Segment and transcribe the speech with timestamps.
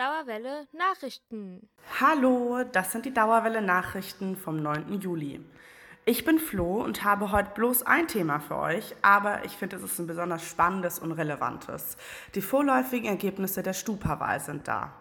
[0.00, 1.68] Dauerwelle Nachrichten.
[2.00, 4.98] Hallo, das sind die Dauerwelle Nachrichten vom 9.
[4.98, 5.44] Juli.
[6.06, 9.82] Ich bin Flo und habe heute bloß ein Thema für euch, aber ich finde, es
[9.82, 11.98] ist ein besonders spannendes und relevantes.
[12.34, 14.94] Die vorläufigen Ergebnisse der Stupa-Wahl sind da.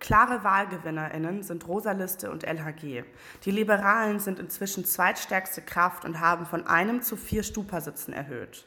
[0.00, 3.04] Klare WahlgewinnerInnen sind Rosaliste und LHG.
[3.44, 8.66] Die Liberalen sind inzwischen zweitstärkste Kraft und haben von einem zu vier Stupa-Sitzen erhöht.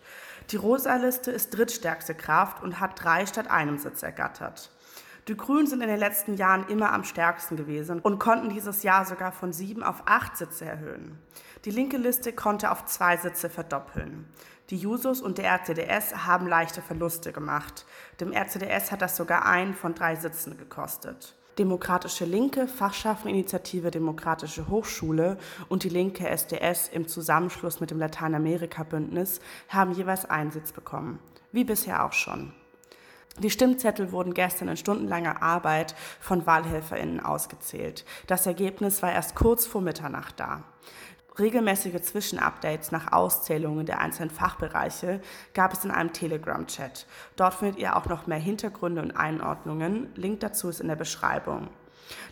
[0.52, 4.71] Die Rosaliste ist drittstärkste Kraft und hat drei statt einem Sitz ergattert.
[5.28, 9.06] Die Grünen sind in den letzten Jahren immer am stärksten gewesen und konnten dieses Jahr
[9.06, 11.18] sogar von sieben auf acht Sitze erhöhen.
[11.66, 14.28] Die linke Liste konnte auf zwei Sitze verdoppeln.
[14.69, 17.88] Die Jusos und der RCDS haben leichte Verluste gemacht.
[18.19, 21.36] Dem RCDS hat das sogar einen von drei Sitzen gekostet.
[21.57, 25.38] Demokratische Linke, Fachschaffeninitiative Demokratische Hochschule
[25.69, 31.18] und die linke SDS im Zusammenschluss mit dem Lateinamerika-Bündnis haben jeweils einen Sitz bekommen.
[31.52, 32.53] Wie bisher auch schon.
[33.39, 38.05] Die Stimmzettel wurden gestern in stundenlanger Arbeit von WahlhelferInnen ausgezählt.
[38.27, 40.64] Das Ergebnis war erst kurz vor Mitternacht da.
[41.38, 45.19] Regelmäßige Zwischenupdates nach Auszählungen der einzelnen Fachbereiche
[45.53, 47.08] gab es in einem Telegram-Chat.
[47.36, 50.14] Dort findet ihr auch noch mehr Hintergründe und Einordnungen.
[50.16, 51.67] Link dazu ist in der Beschreibung.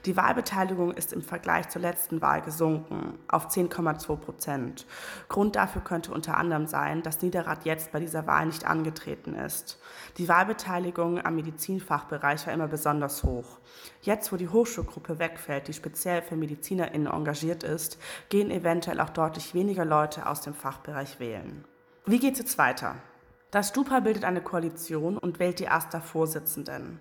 [0.06, 4.86] Die Wahlbeteiligung ist im Vergleich zur letzten Wahl gesunken auf 10,2 Prozent.
[5.30, 9.80] Grund dafür könnte unter anderem sein, dass Niederrad jetzt bei dieser Wahl nicht angetreten ist.
[10.18, 13.60] Die Wahlbeteiligung am Medizinfachbereich war immer besonders hoch.
[14.02, 17.98] Jetzt, wo die Hochschulgruppe wegfällt, die speziell für MedizinerInnen engagiert ist,
[18.30, 21.66] gehen eventuell auch deutlich weniger Leute aus dem Fachbereich wählen.
[22.06, 22.96] Wie geht es jetzt weiter?
[23.54, 27.00] Das Stupa bildet eine Koalition und wählt die AStA-Vorsitzenden.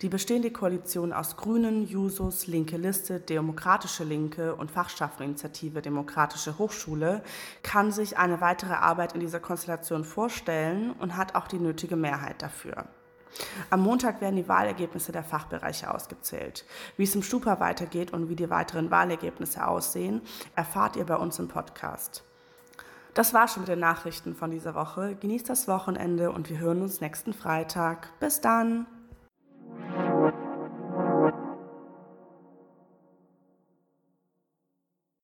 [0.00, 7.22] Die bestehende Koalition aus Grünen, Jusos, Linke Liste, Demokratische Linke und Fachschaffeninitiative Demokratische Hochschule
[7.62, 12.42] kann sich eine weitere Arbeit in dieser Konstellation vorstellen und hat auch die nötige Mehrheit
[12.42, 12.86] dafür.
[13.70, 16.64] Am Montag werden die Wahlergebnisse der Fachbereiche ausgezählt.
[16.96, 20.22] Wie es im Stupa weitergeht und wie die weiteren Wahlergebnisse aussehen,
[20.56, 22.24] erfahrt ihr bei uns im Podcast.
[23.14, 25.14] Das war schon mit den Nachrichten von dieser Woche.
[25.16, 28.08] Genießt das Wochenende und wir hören uns nächsten Freitag.
[28.20, 28.86] Bis dann!